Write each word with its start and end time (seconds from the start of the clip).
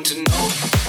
want 0.00 0.06
to 0.06 0.22
know 0.22 0.79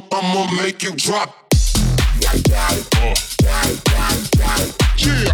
up, 0.00 0.14
I'ma 0.14 0.50
make 0.56 0.82
you 0.82 0.92
drop. 0.96 1.34
Yeah. 4.98 5.30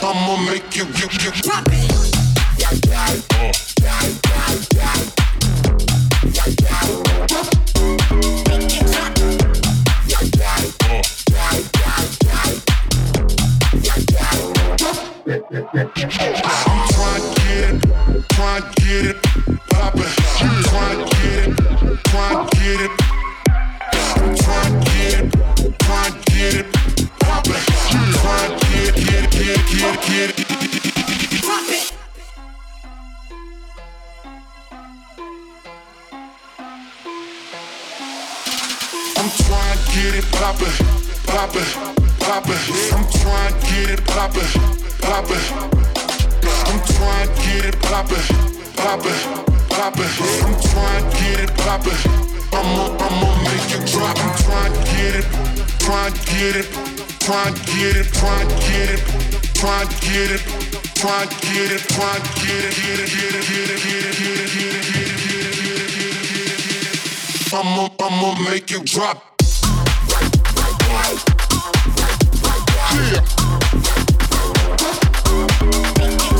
I'ma 0.00 0.36
make 0.46 0.76
you, 0.76 0.84
you, 0.84 1.08
you 1.20 1.32
drop 1.42 1.66
it. 1.68 1.87
get 39.98 40.14
it 40.14 40.24
poppin', 40.32 40.70
poppin', 41.26 41.64
poppin'. 42.20 42.56
I'm 42.92 43.10
trying 43.10 43.52
to 43.52 43.60
get 43.66 43.90
it 43.90 44.06
poppin' 44.06 44.87
poppin'. 45.00 45.42
I'm 46.68 46.80
trying 46.94 47.28
to 47.28 47.34
get 47.42 47.64
it 47.66 47.76
poppin', 47.82 48.22
poppin', 48.76 49.18
poppin'. 49.70 50.10
I'm 50.44 50.56
trying 50.70 51.04
to 51.04 51.16
get 51.18 51.40
it 51.40 51.52
poppin'. 51.56 51.98
I'm 52.52 52.66
a, 52.78 52.84
I'm 52.98 53.22
a 53.22 53.30
make 53.44 53.70
you 53.70 53.80
drop. 53.86 54.16
I'm 54.18 54.34
trying 54.38 54.72
to 54.72 54.80
get 54.92 55.14
it, 55.16 55.26
trying 55.78 56.12
to 56.12 56.20
get 56.26 56.56
it, 56.56 56.66
trying 57.20 57.54
to 57.54 57.60
get 57.72 57.96
it, 57.96 58.06
trying 58.14 58.48
to 58.48 58.54
get 58.56 58.90
it, 58.90 59.00
trying 59.54 59.88
to 59.88 59.96
get 60.06 60.30
it, 60.30 60.42
trying 60.94 61.28
to 61.28 61.36
get 61.44 61.70
it, 61.70 61.82
get 61.86 62.14
it, 62.64 62.76
get 62.78 62.98
it, 62.98 63.10
get 63.10 63.34
it, 63.34 63.46
get 63.48 63.70
it, 63.70 63.82
get 63.82 64.04
it, 64.04 64.18
get 64.18 64.34
it, 64.34 64.52
get 64.52 64.74
it, 64.74 64.88
get 64.88 64.98
it. 65.04 65.28
I'm 67.54 67.78
a, 67.78 67.90
I'm 68.00 68.24
a 68.24 68.50
make 68.50 68.70
you 68.70 68.82
drop. 68.84 69.24
Yeah. 72.90 73.47
Thank 75.46 76.32
you. 76.32 76.37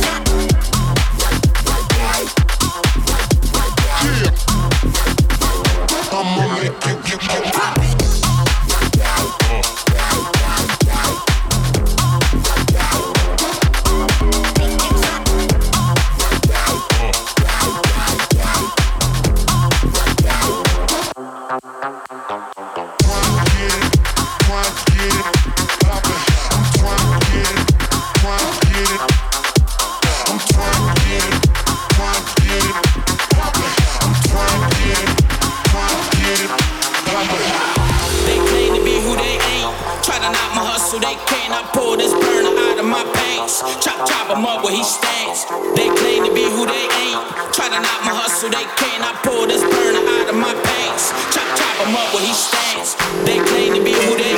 Chop 44.06 44.30
him 44.30 44.46
up 44.46 44.62
where 44.62 44.74
he 44.74 44.84
stands. 44.84 45.42
They 45.74 45.90
claim 45.98 46.22
to 46.22 46.30
be 46.30 46.46
who 46.46 46.66
they 46.70 46.86
ain't. 47.02 47.18
Try 47.50 47.66
to 47.66 47.80
knock 47.82 48.00
my 48.06 48.14
hustle, 48.14 48.46
they 48.46 48.62
can't. 48.78 49.02
I 49.02 49.10
pull 49.26 49.50
this 49.50 49.62
burner 49.66 50.06
out 50.06 50.30
of 50.30 50.38
my 50.38 50.54
pants. 50.54 51.10
Chop, 51.34 51.48
chop 51.58 51.76
him 51.82 51.98
up 51.98 52.14
where 52.14 52.22
he 52.22 52.30
stands. 52.30 52.94
They 53.26 53.42
claim 53.50 53.74
to 53.74 53.82
be 53.82 53.90
who 53.90 54.14
they 54.14 54.37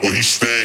When 0.00 0.14
he 0.14 0.22
stand 0.22 0.57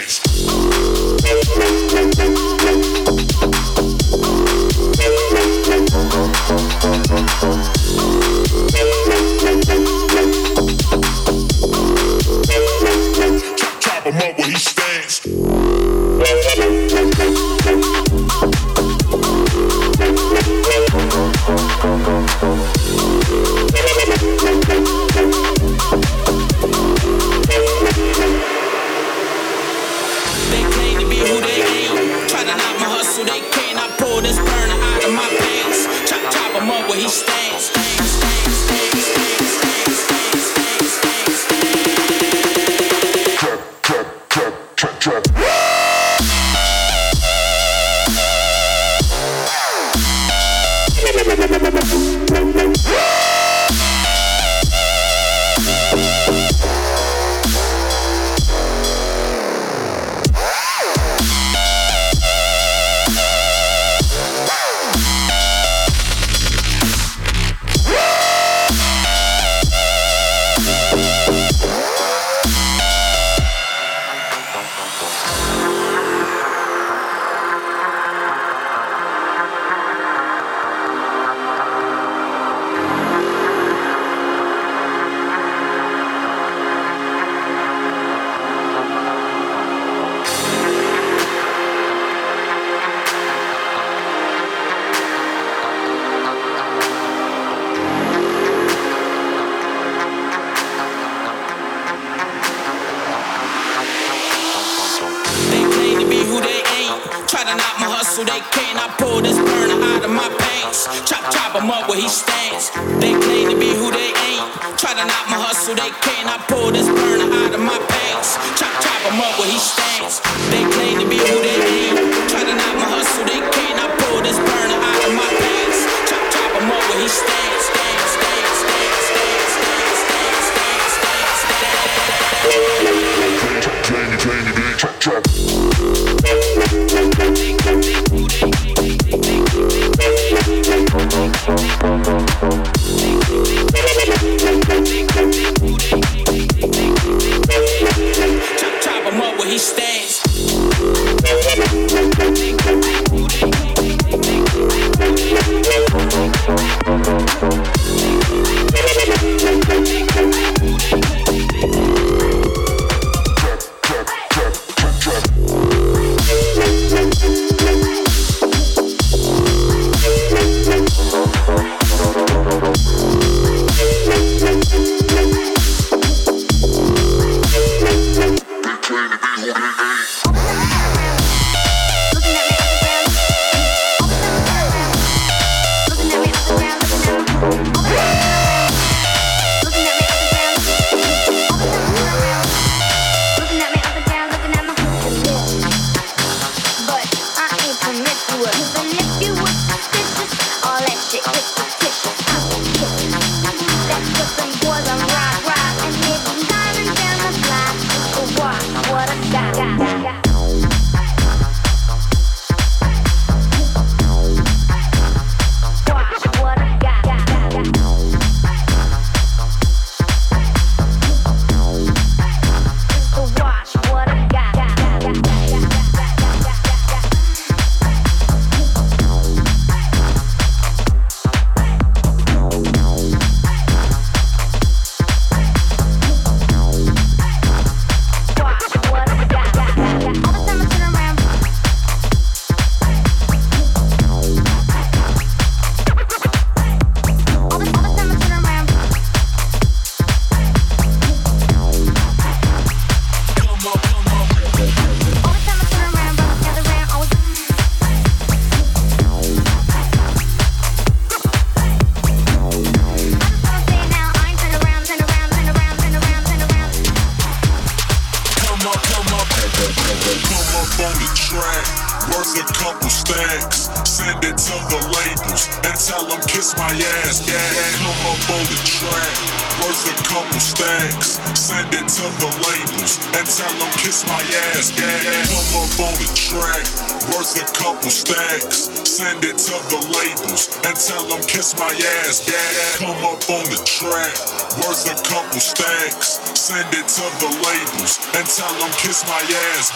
kiss 298.72 299.04
my 299.06 299.20
ass. 299.58 299.73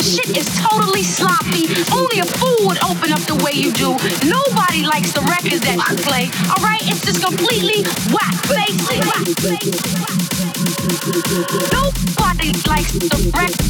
The 0.00 0.06
shit 0.06 0.36
is 0.36 0.46
totally 0.56 1.02
sloppy. 1.02 1.68
Only 1.92 2.20
a 2.20 2.24
fool 2.24 2.68
would 2.68 2.82
open 2.84 3.12
up 3.12 3.20
the 3.28 3.36
way 3.44 3.52
you 3.52 3.70
do. 3.70 3.90
Nobody 4.24 4.82
likes 4.86 5.12
the 5.12 5.20
records 5.20 5.60
that 5.60 5.76
you 5.76 5.96
play. 6.00 6.30
Alright, 6.48 6.80
it's 6.88 7.04
just 7.04 7.22
completely 7.22 7.84
whack, 8.08 8.32
basic. 8.48 9.04
Nobody 11.72 12.52
likes 12.66 12.92
the 12.92 13.30
records 13.34 13.69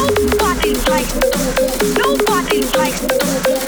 like 0.91 1.07
nobody 1.95 2.59
likes 2.77 3.60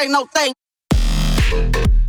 ain't 0.00 0.12
no 0.12 0.26
thing. 0.26 1.99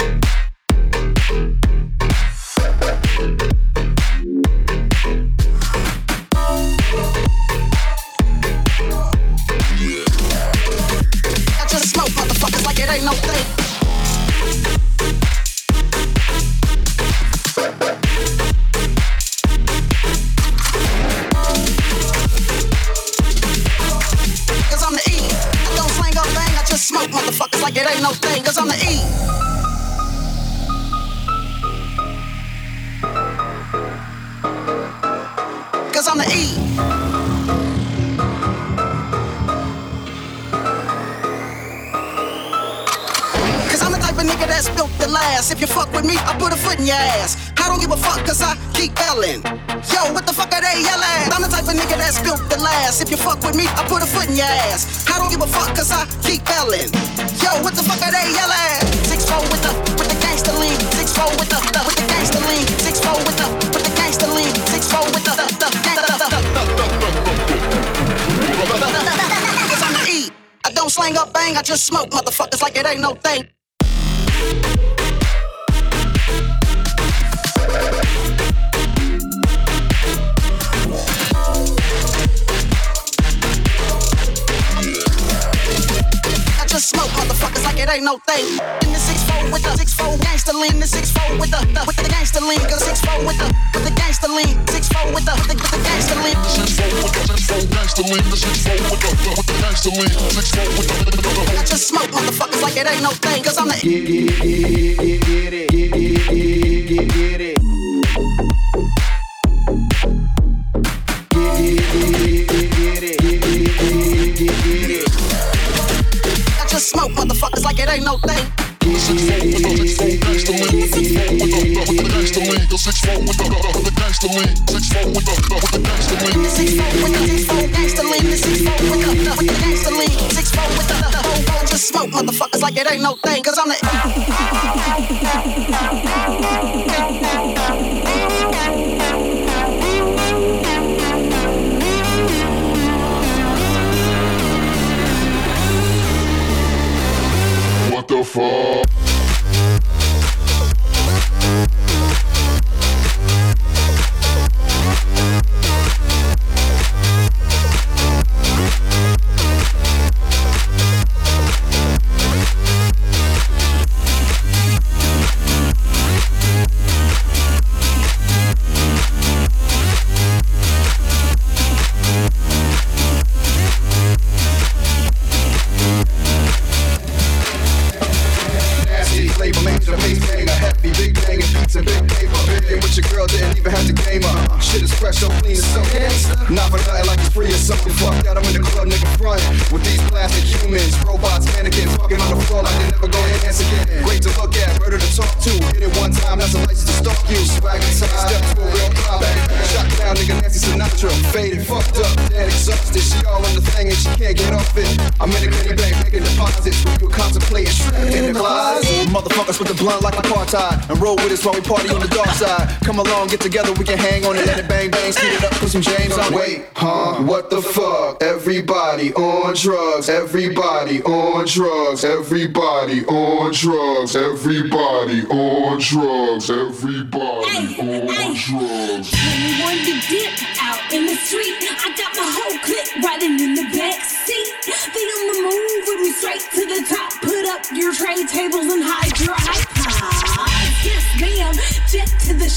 and 210.92 211.02
roll 211.02 211.16
with 211.16 211.32
us 211.32 211.46
while 211.46 211.56
we 211.56 211.62
party 211.62 211.90
on 211.90 212.02
the 212.02 212.08
dark 212.08 212.30
side. 212.30 212.68
Come 212.84 213.00
along, 213.00 213.30
get 213.30 213.40
together, 213.40 213.72
we 213.74 213.86
can 213.86 213.98
hang 213.98 214.26
on 214.26 214.36
and 214.36 214.46
let 214.46 214.60
it 214.60 214.68
bang 214.68 214.92
bang, 214.92 215.12
speed 215.12 215.34
it 215.34 215.44
up, 215.44 215.52
put 215.54 215.70
some 215.70 215.82
James 215.82 216.18
on. 216.18 216.34
Wait, 216.34 216.68
huh? 216.76 217.24
What 217.24 217.50
the 217.50 217.62
fuck? 217.62 218.22
Everybody 218.22 219.14
on 219.14 219.56
drugs, 219.56 220.10
everybody 220.10 221.02
on 221.04 221.46
drugs, 221.48 222.04
everybody 222.04 223.06
on 223.06 223.54
drugs, 223.54 224.16
everybody 224.16 225.24
on 225.28 225.80
drugs, 225.80 226.50
everybody 226.50 227.66
on 227.80 228.36
drugs. 228.36 229.14
Anyone 229.16 229.80
to 229.88 229.94
dip 230.12 230.36
out 230.60 230.82
in 230.92 231.06
the 231.06 231.16
street, 231.16 231.56
I 231.62 231.96
got 231.96 232.12
my 232.20 232.28
whole 232.28 232.60
clique 232.68 232.92
riding 233.04 233.40
in 233.40 233.56
the 233.56 233.64
back 233.78 234.04
seat. 234.04 234.48
They 234.66 235.08
on 235.08 235.26
the 235.32 235.38
move 235.42 235.84
with 235.88 236.02
me 236.02 236.12
straight 236.12 236.44
to 236.52 236.66
the 236.68 236.86
top. 236.88 237.12
Put 237.22 237.46
up 237.48 237.66
your 237.72 237.94
tray 237.94 238.26
tables 238.26 238.68
and 238.68 238.84
hide 238.84 239.18
your 239.20 239.36
height. 239.38 239.71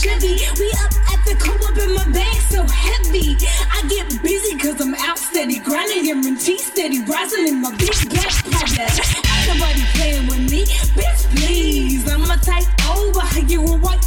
Chevy. 0.05 0.37
We 0.61 0.69
up 0.85 0.93
at 1.09 1.25
the 1.25 1.35
co-op 1.41 1.79
in 1.79 1.95
my 1.95 2.05
bag 2.13 2.37
so 2.53 2.63
heavy. 2.69 3.39
I 3.73 3.89
get 3.89 4.23
busy 4.23 4.55
cause 4.59 4.79
I'm 4.79 4.95
out 4.97 5.19
steady, 5.19 5.61
grinding 5.61 6.05
him 6.05 6.27
and 6.27 6.39
cheese 6.39 6.67
steady, 6.67 7.01
rising 7.05 7.49
in 7.49 7.63
my 7.63 7.75
big 7.77 7.97
black 8.11 8.37
powder. 8.53 8.85
Ain't 8.85 9.49
nobody 9.49 9.83
playing 9.97 10.27
with 10.27 10.51
me, 10.51 10.67
bitch 10.93 11.25
please. 11.35 12.07
I'm 12.07 12.31
a 12.31 12.37
tight 12.37 12.69
over, 12.85 13.41
you 13.49 13.65
a 13.65 13.79
white 13.79 14.05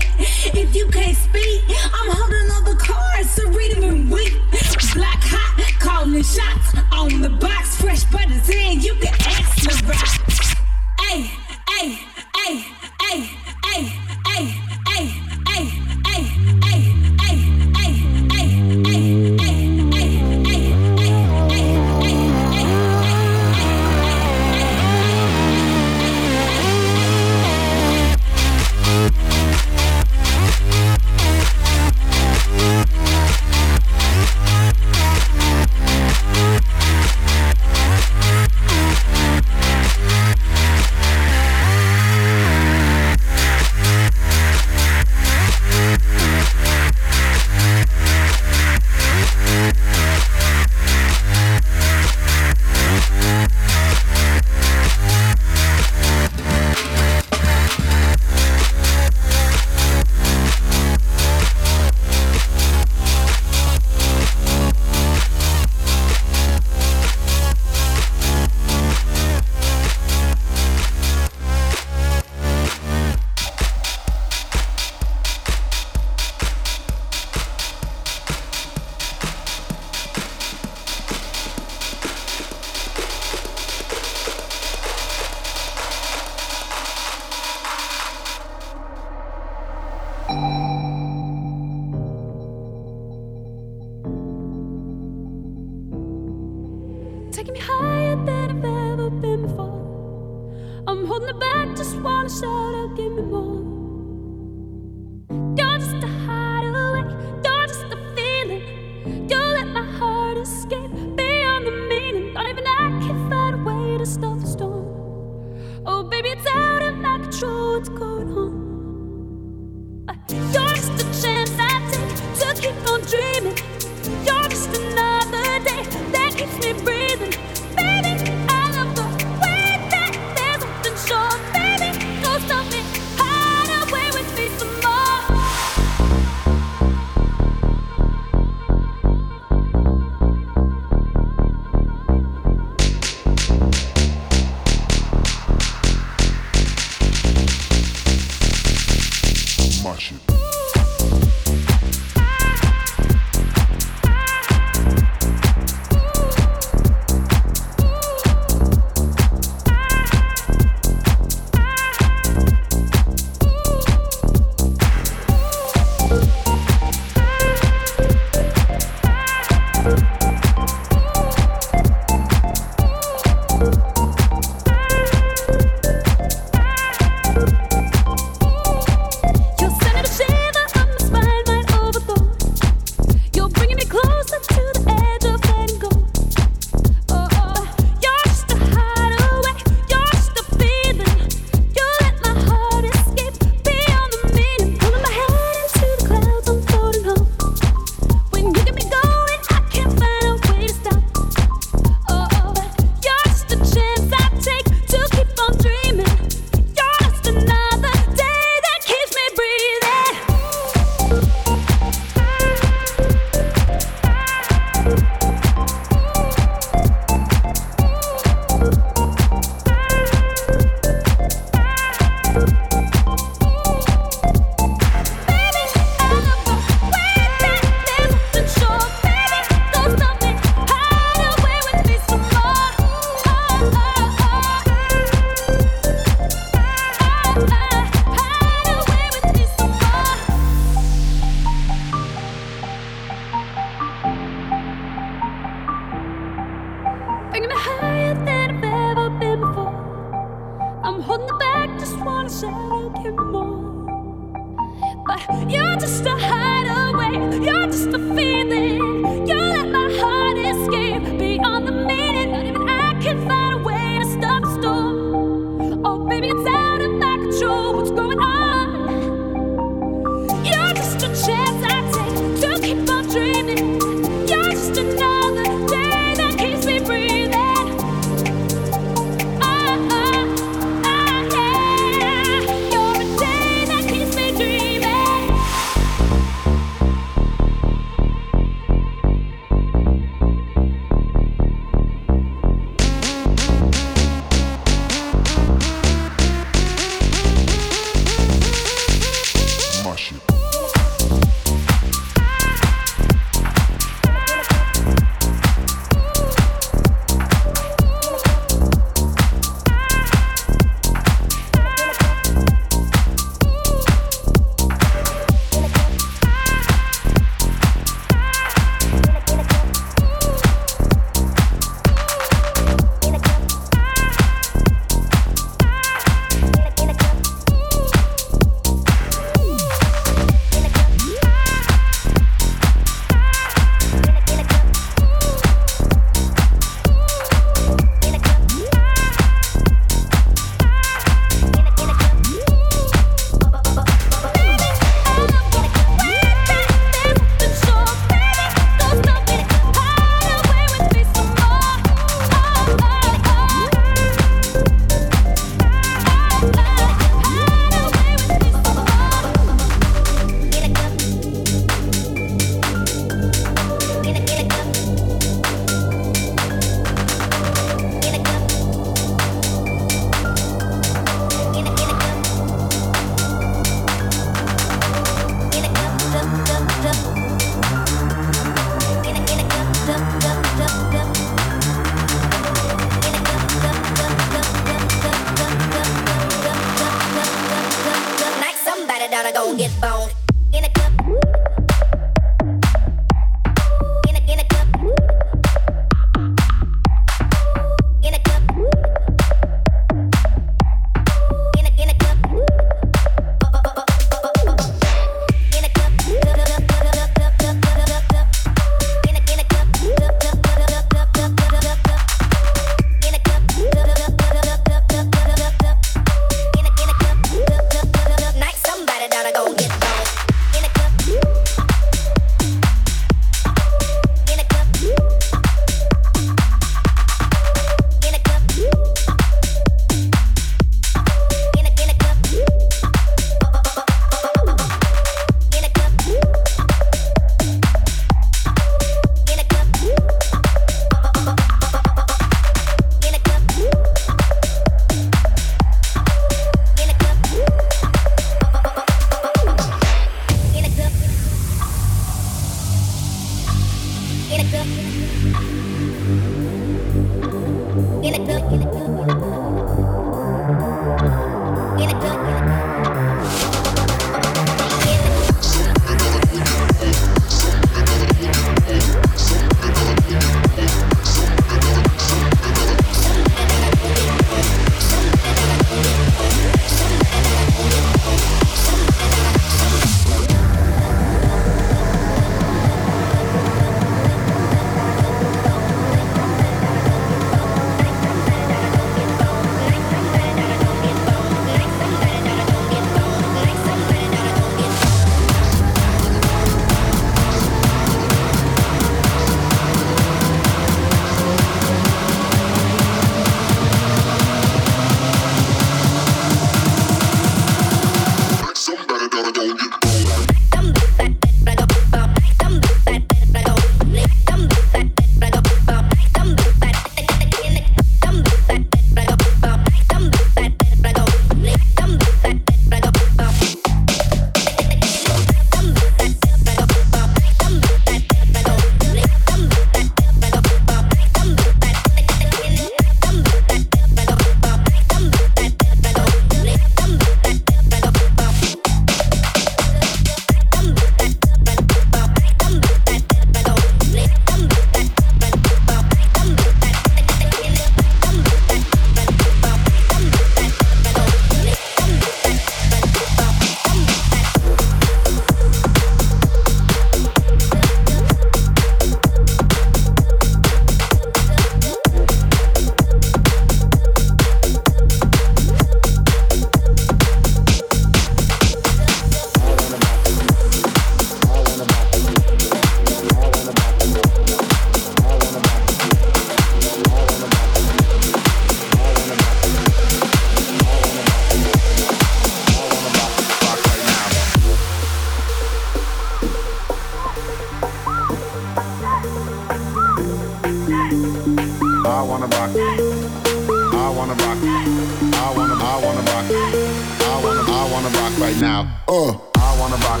Uh, 598.88 599.18
I 599.34 599.58
wanna 599.58 599.74
rock. 599.82 600.00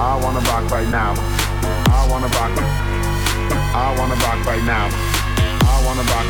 I 0.00 0.18
wanna 0.20 0.40
rock 0.40 0.68
right 0.72 0.88
now. 0.88 1.14
I 1.94 2.08
wanna 2.10 2.26
rock. 2.26 2.50
I 2.58 3.94
wanna 3.96 4.14
rock 4.16 4.44
right 4.44 4.64
now. 4.64 4.88
I 5.70 5.82
wanna 5.86 6.02
rock. 6.02 6.26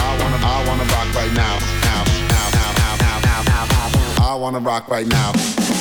I 0.00 0.16
wanna, 0.18 0.38
I 0.40 0.64
wanna 0.66 0.84
rock 0.84 1.14
right 1.14 1.32
now. 1.34 1.58
Now, 1.84 2.04
now, 2.32 2.48
now, 2.56 2.96
now, 2.96 3.20
now, 3.20 3.42
now. 3.44 4.24
I 4.24 4.34
wanna 4.34 4.60
rock 4.60 4.88
right 4.88 5.06
now. 5.06 5.75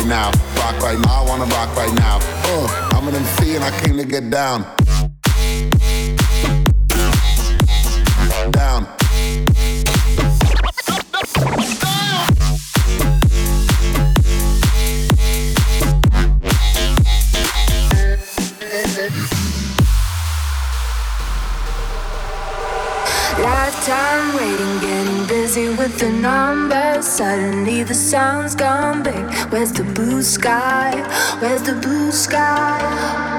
Right 0.00 0.08
now, 0.08 0.30
rock 0.56 0.82
right 0.82 0.98
now. 0.98 1.22
I 1.22 1.28
wanna 1.28 1.44
rock 1.46 1.76
right 1.76 1.92
now. 1.94 2.18
Uh, 2.22 2.90
I'm 2.92 3.08
an 3.08 3.14
MC 3.14 3.56
and 3.56 3.64
I 3.64 3.70
came 3.80 3.96
to 3.96 4.04
get 4.04 4.30
down. 4.30 4.62
Down. 4.62 4.79
Where's 29.50 29.72
the 29.72 29.82
blue 29.82 30.22
sky? 30.22 30.92
Where's 31.40 31.62
the 31.62 31.74
blue 31.74 32.12
sky? 32.12 33.29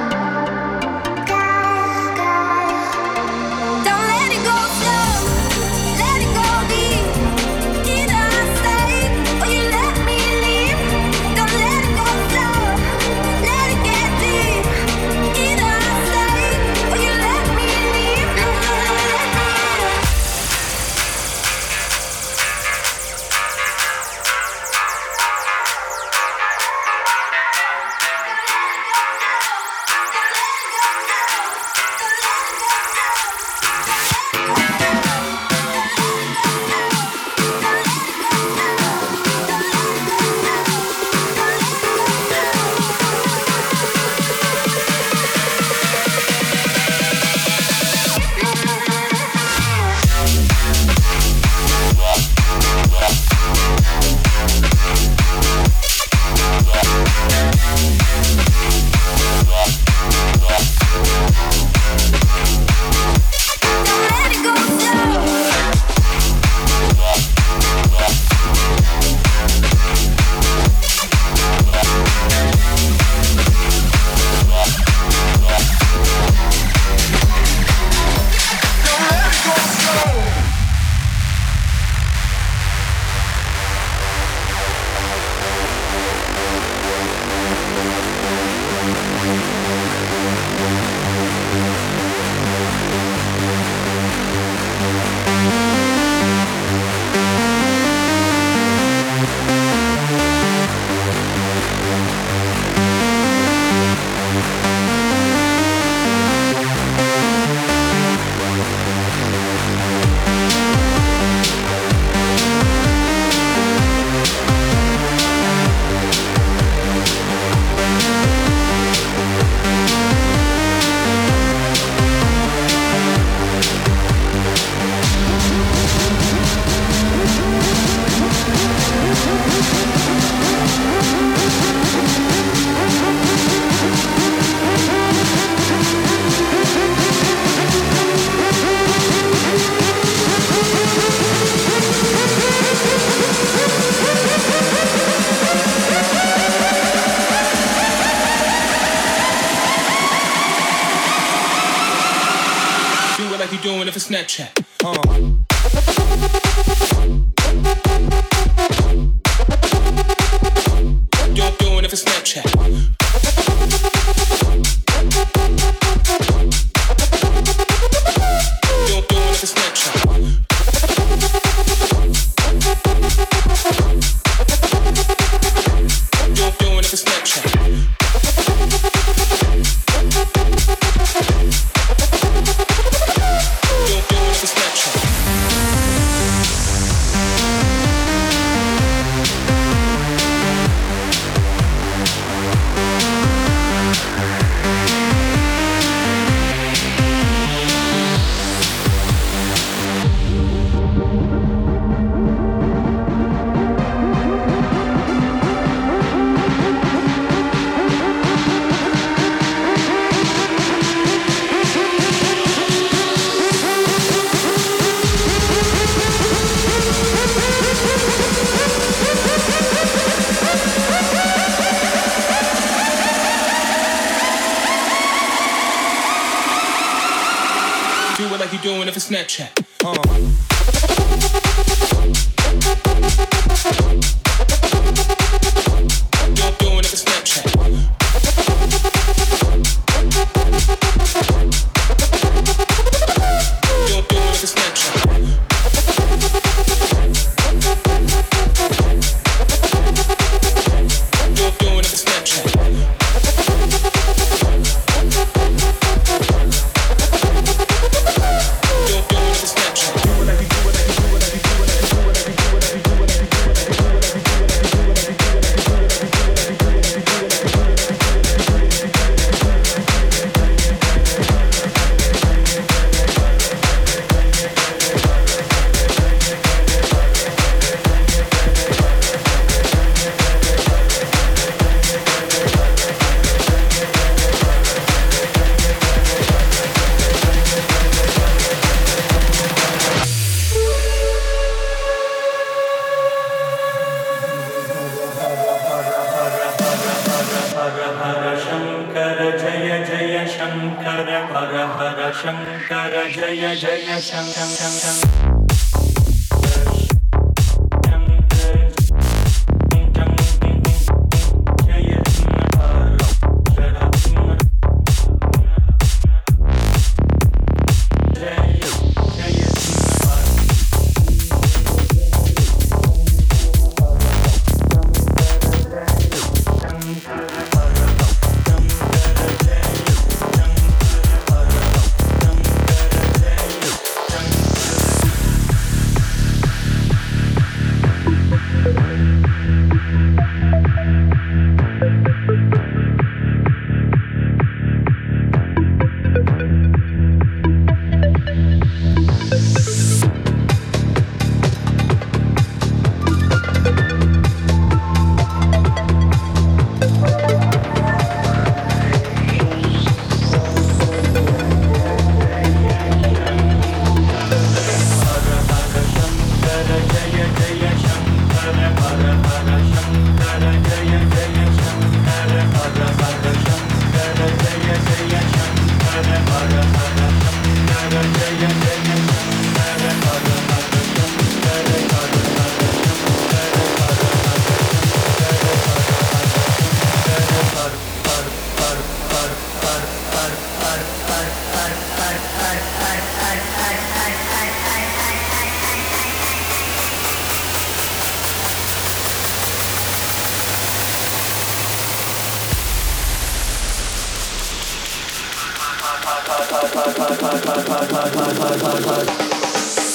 想。 304.02 304.51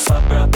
On 0.09 0.56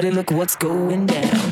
But 0.00 0.14
look 0.14 0.30
what's 0.30 0.54
going 0.54 1.06
down. 1.06 1.47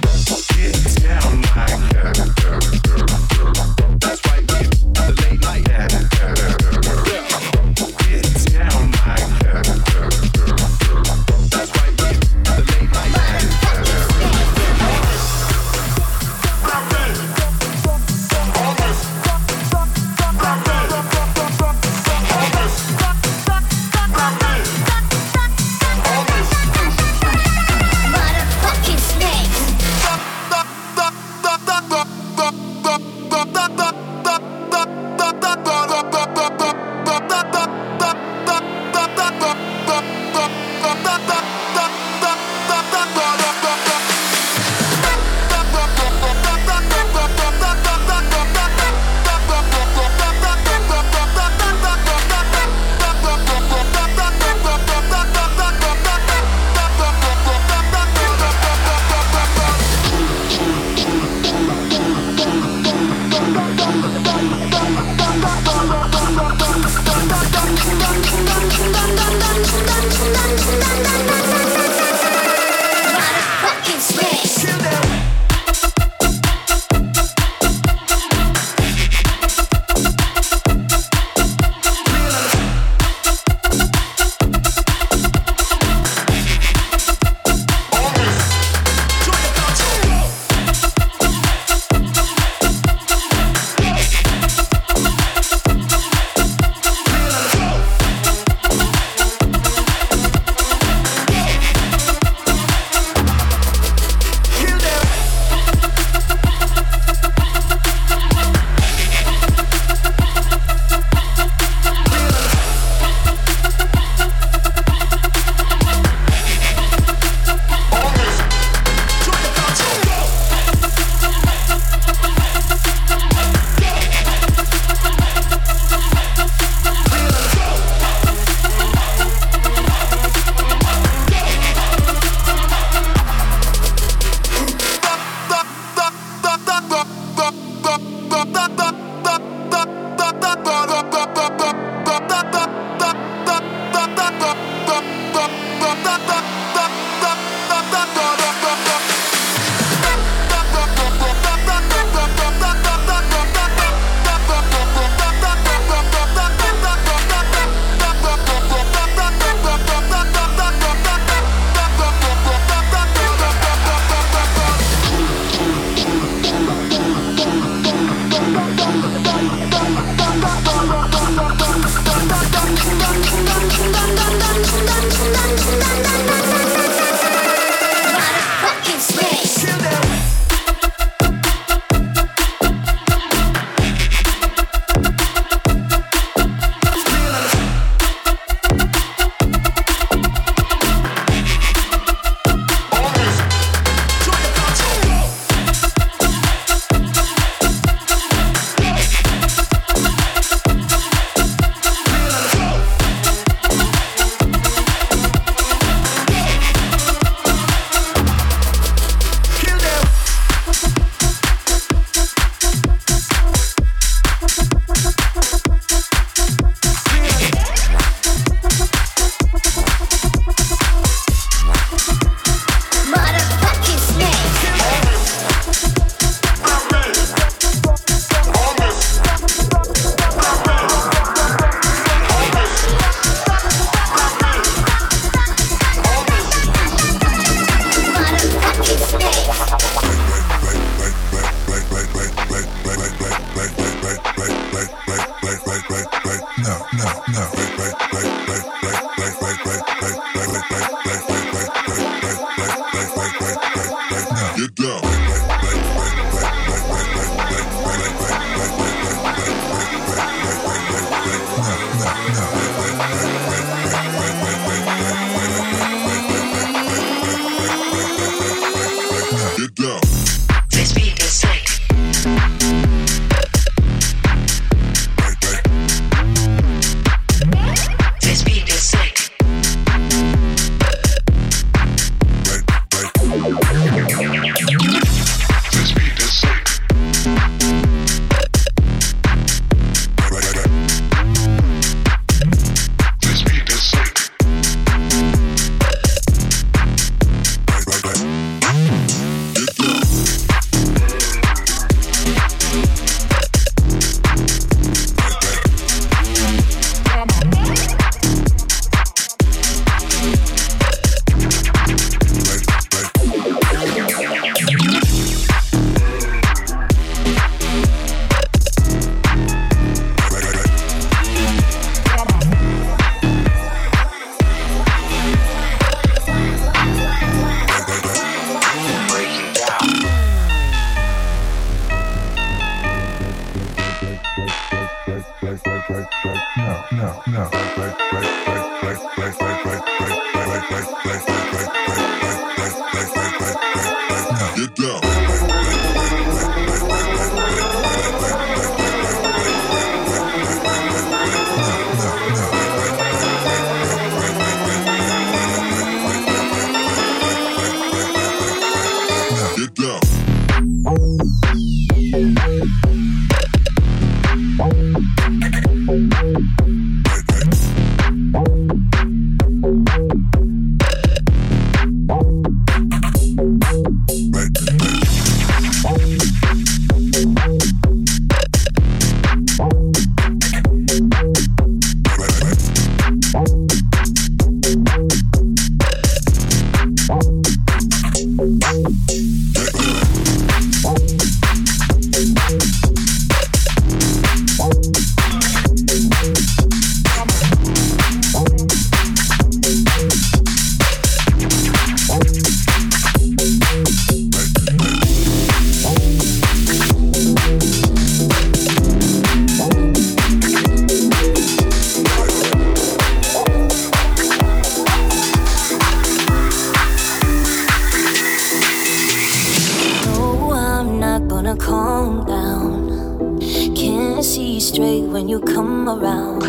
around. 426.06 426.42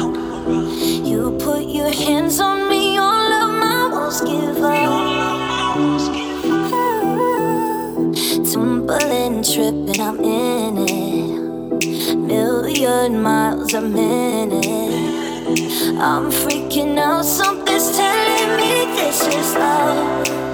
You 1.06 1.38
put 1.40 1.66
your 1.68 1.92
hands 1.92 2.40
on 2.40 2.70
me, 2.70 2.98
all 2.98 3.34
of 3.44 3.50
my 3.52 3.90
walls 3.92 4.22
give 4.22 4.58
up. 4.64 4.76
Tumbling, 8.52 9.44
tripping, 9.44 10.02
I'm 10.02 10.20
in 10.24 10.78
it. 10.88 12.16
Million 12.16 13.22
miles 13.22 13.74
a 13.74 13.82
minute. 13.82 14.66
I'm 16.00 16.32
freaking 16.32 16.98
out, 16.98 17.26
something's 17.26 17.92
telling 17.98 18.58
me 18.58 18.86
this 18.96 19.22
is 19.22 19.54
love. 19.56 20.47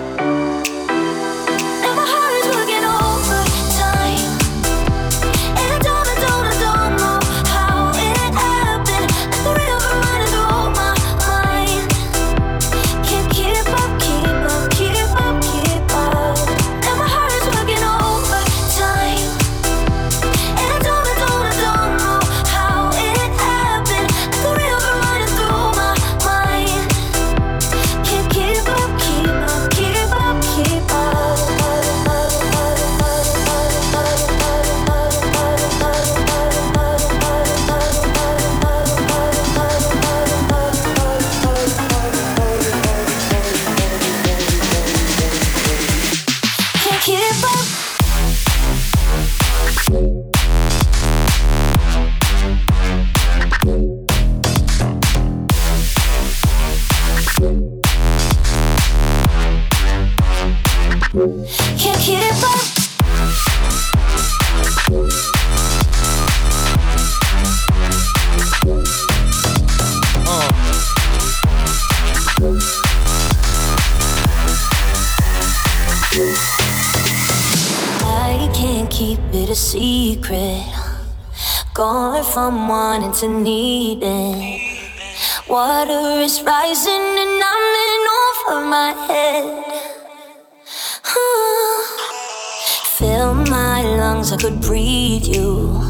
lungs, 94.24 94.32
I 94.32 94.38
could 94.38 94.62
breathe 94.62 95.26
you. 95.26 95.82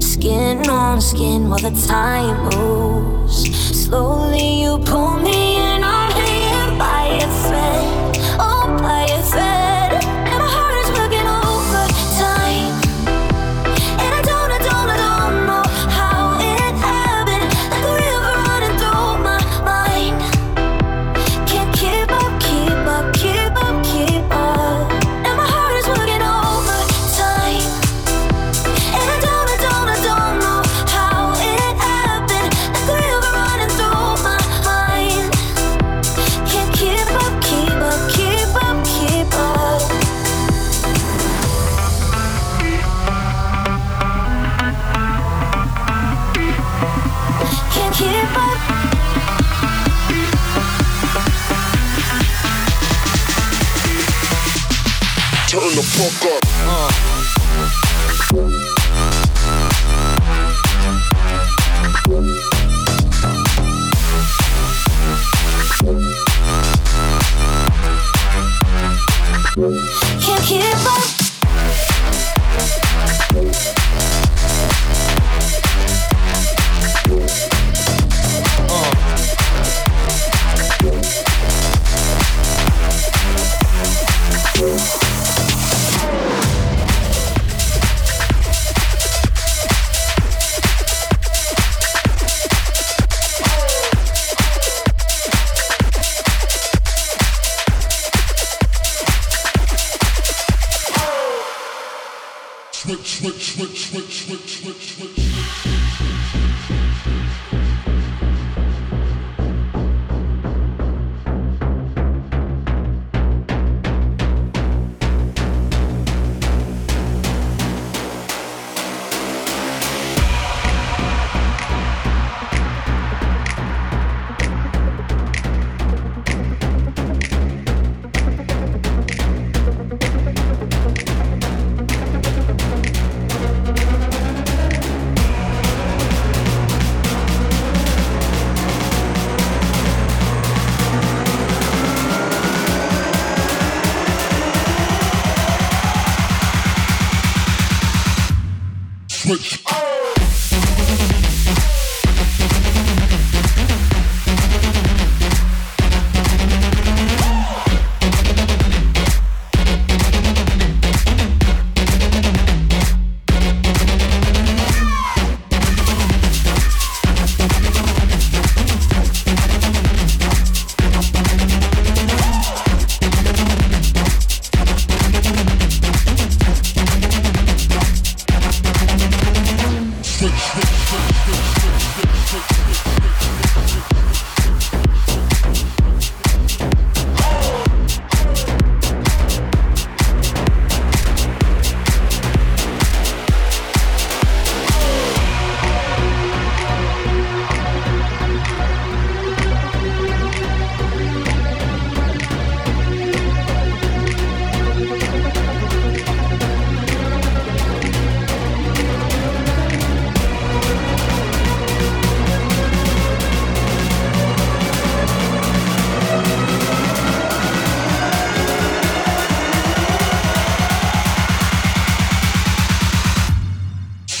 Skin 0.00 0.68
on 0.70 1.00
skin 1.00 1.48
while 1.48 1.58
the 1.58 1.70
time 1.86 2.50
moves. 2.50 3.84
Slowly 3.84 4.62
you 4.62 4.78
pull 4.78 5.18
me 5.18 5.55
fuck 55.96 56.30
up. 56.30 56.42
Uh. 56.68 57.15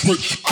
They 0.06 0.45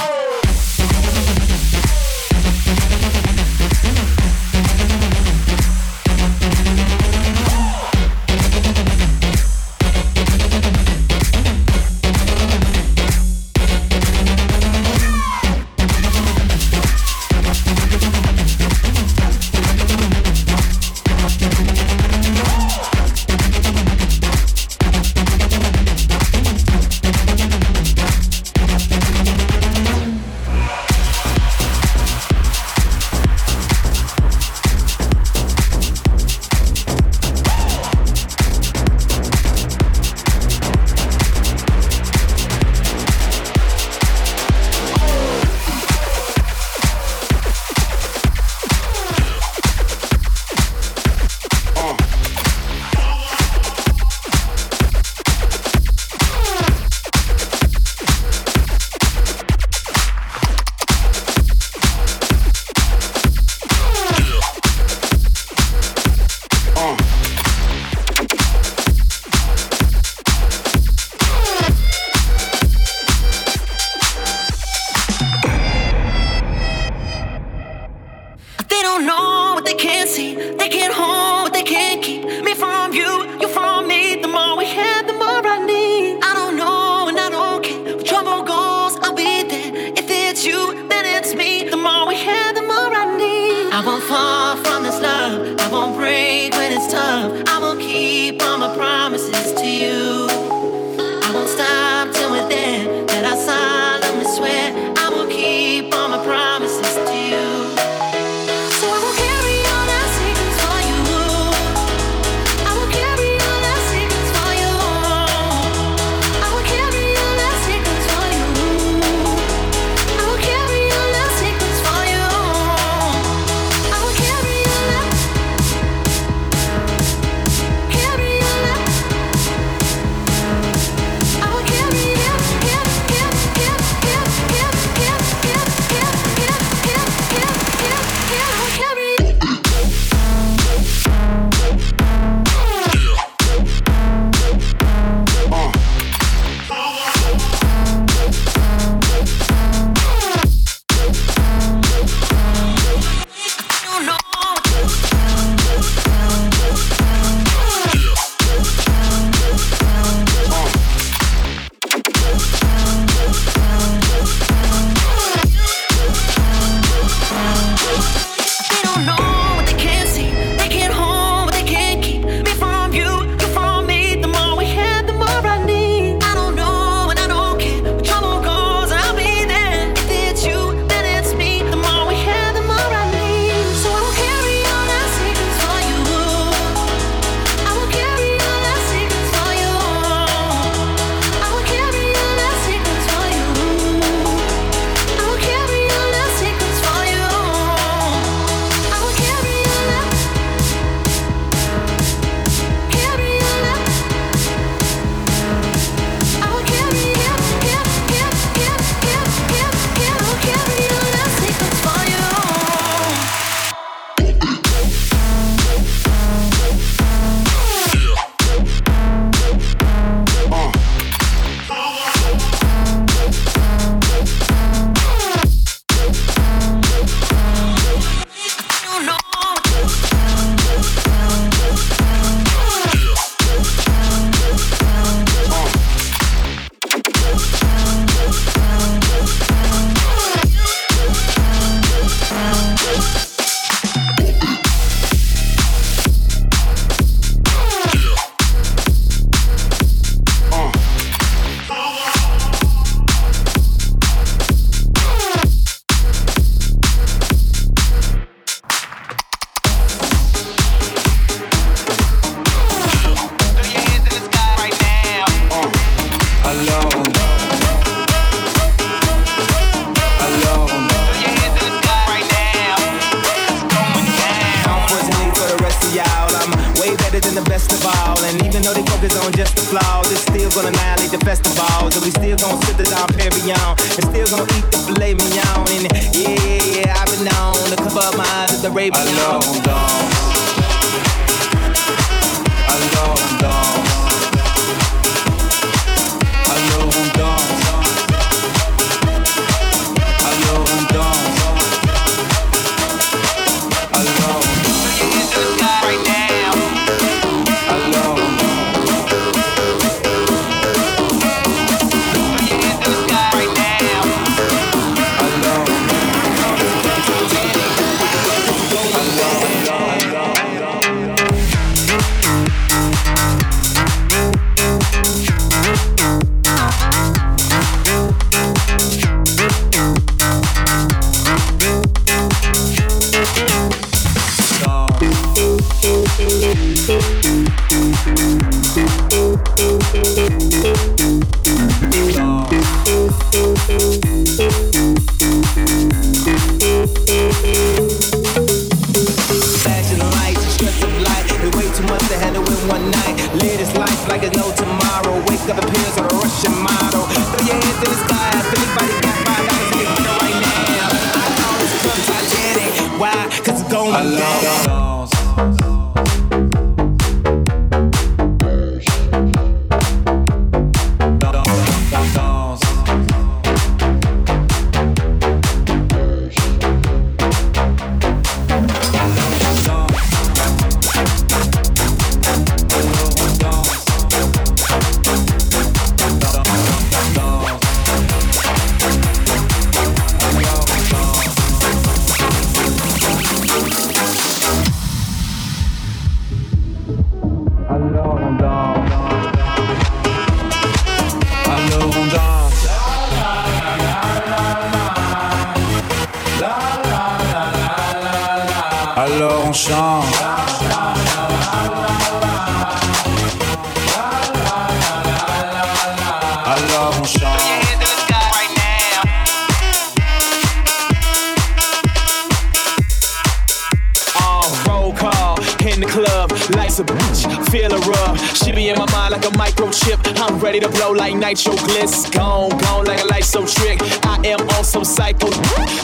Your 431.34 431.56
bliss. 431.66 432.08
Gone, 432.10 432.50
gone 432.62 432.86
like 432.86 433.02
a 433.02 433.06
light 433.06 433.24
so 433.24 433.44
trick. 433.44 433.82
I 434.06 434.22
am 434.22 434.38
on 434.54 434.62
some 434.62 434.84
psycho 434.84 435.26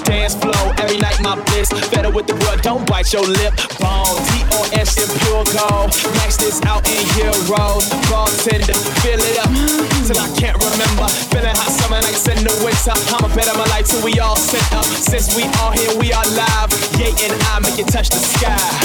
dance 0.06 0.36
flow. 0.36 0.54
Every 0.78 0.96
night 0.98 1.18
my 1.22 1.34
bliss. 1.50 1.70
Better 1.90 2.08
with 2.08 2.28
the 2.28 2.34
blood. 2.34 2.62
don't 2.62 2.86
bite 2.86 3.12
your 3.12 3.26
lip. 3.26 3.50
Bone, 3.82 4.14
DOS 4.46 4.94
and 4.94 5.10
pure 5.18 5.42
gold. 5.50 5.90
Max 6.22 6.38
this 6.38 6.62
out 6.62 6.86
in 6.86 7.02
euros. 7.18 7.82
Bartender, 8.06 8.78
fill 9.02 9.18
it 9.18 9.38
up 9.42 9.50
till 10.06 10.22
I 10.22 10.30
can't 10.38 10.54
remember. 10.62 11.10
Feeling 11.34 11.56
hot 11.58 11.74
summer 11.74 11.98
nights 11.98 12.28
in 12.30 12.38
the 12.46 12.54
winter. 12.62 12.94
I'ma 13.10 13.26
better 13.34 13.56
my 13.58 13.66
life 13.74 13.90
till 13.90 14.04
we 14.06 14.20
all 14.20 14.36
set 14.36 14.62
up. 14.72 14.86
Since 14.86 15.34
we 15.34 15.50
all 15.58 15.72
here, 15.74 15.90
we 15.98 16.12
are 16.14 16.26
live. 16.38 16.70
Yay 16.94 17.10
and 17.26 17.34
I 17.50 17.58
make 17.58 17.78
it 17.82 17.90
touch 17.90 18.08
the 18.10 18.22
sky. 18.22 18.79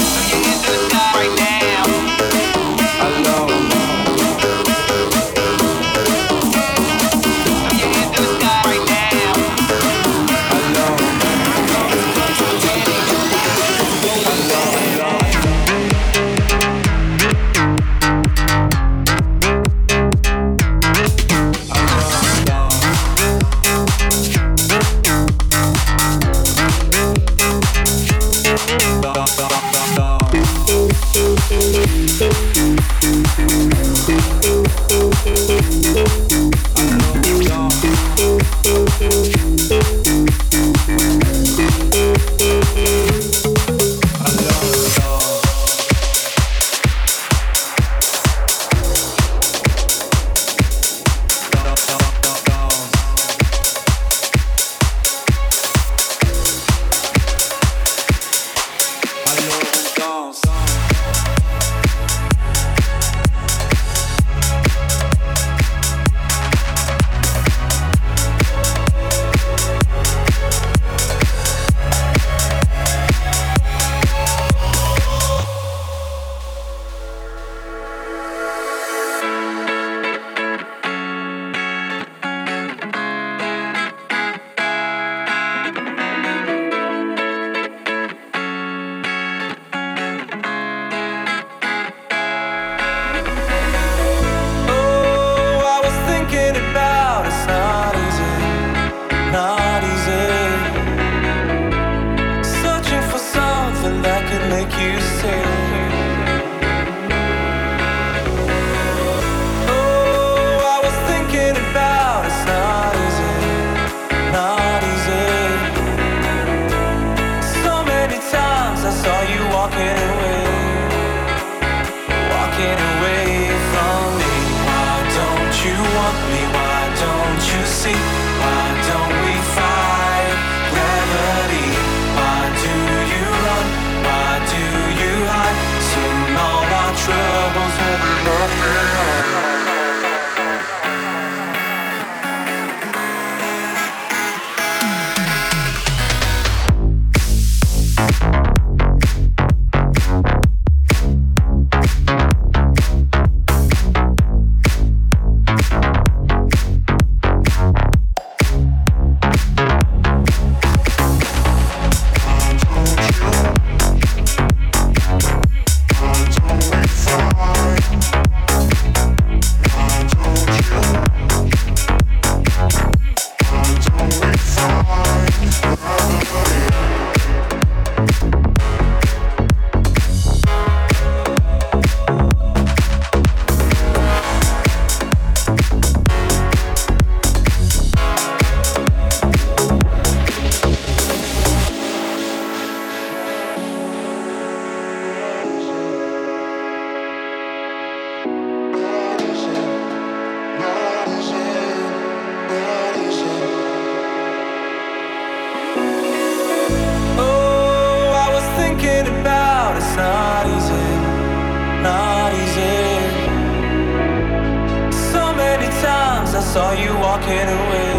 saw 216.56 216.72
you 216.72 216.94
walking 217.00 217.48
away, 217.60 217.94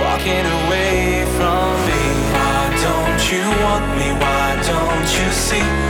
walking 0.00 0.46
away 0.58 1.22
from 1.36 1.68
me. 1.88 2.02
Why 2.32 2.62
don't 2.86 3.22
you 3.30 3.44
want 3.64 3.86
me? 3.98 4.08
Why 4.24 4.56
don't 4.70 5.08
you 5.18 5.30
see? 5.32 5.81